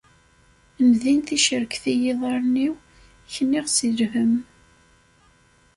[0.87, 2.75] Ndin ticerket i yiḍarren-iw,
[3.33, 4.35] kniɣ si lhemm.